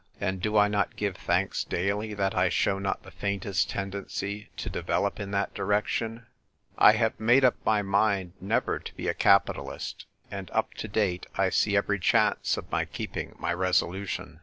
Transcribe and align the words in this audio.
—and 0.19 0.41
do 0.41 0.57
I 0.57 0.67
not 0.67 0.95
give 0.95 1.15
thanks 1.15 1.63
daily 1.63 2.15
that 2.15 2.33
I 2.33 2.49
show 2.49 2.79
not 2.79 3.03
the 3.03 3.11
faintest 3.11 3.69
tendency 3.69 4.49
to 4.57 4.67
develop 4.67 5.19
in 5.19 5.29
that 5.29 5.53
direction? 5.53 6.25
I 6.75 6.93
have 6.93 7.19
made 7.19 7.45
up 7.45 7.53
AN 7.67 7.71
AUTUMN 7.71 7.85
HOLIDAY. 7.85 7.85
1 7.85 7.85
99 7.91 7.91
my 7.91 7.97
mind 7.99 8.33
never 8.53 8.79
to 8.79 8.95
be 8.95 9.07
a 9.07 9.13
capitalist; 9.13 10.07
and, 10.31 10.49
up 10.49 10.73
to 10.73 10.87
date, 10.87 11.27
I 11.35 11.51
see 11.51 11.77
every 11.77 11.99
chance 11.99 12.57
of 12.57 12.71
my 12.71 12.85
keeping 12.85 13.35
my 13.37 13.53
resolution. 13.53 14.39